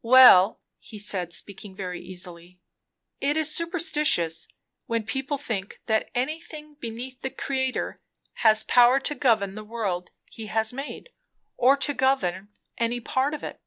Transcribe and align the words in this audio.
"Well," 0.00 0.62
he 0.78 0.98
said, 0.98 1.34
speaking 1.34 1.76
very 1.76 2.00
easily, 2.00 2.58
"it 3.20 3.36
is 3.36 3.54
superstition, 3.54 4.30
when 4.86 5.04
people 5.04 5.36
think 5.36 5.82
that 5.84 6.10
anything 6.14 6.76
beneath 6.76 7.20
the 7.20 7.28
Creator 7.28 8.00
has 8.36 8.62
power 8.64 8.98
to 9.00 9.14
govern 9.14 9.54
the 9.54 9.62
world 9.64 10.12
he 10.30 10.46
has 10.46 10.72
made 10.72 11.10
or 11.58 11.76
to 11.76 11.92
govern 11.92 12.48
any 12.78 13.00
part 13.00 13.34
of 13.34 13.44
it." 13.44 13.60